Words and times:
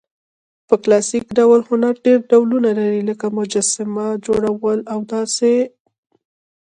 په 0.67 0.75
کلاسیک 0.83 1.25
ډول 1.37 1.59
هنرډېر 1.69 2.19
ډولونه 2.31 2.69
لري؛ 2.79 3.01
لکه: 3.09 3.25
مجسمه، 3.37 4.07
جوړول 4.25 4.79
او 4.91 4.99
داسي... 5.11 5.57